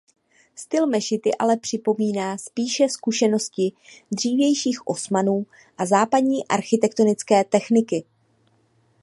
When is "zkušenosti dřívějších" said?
2.89-4.87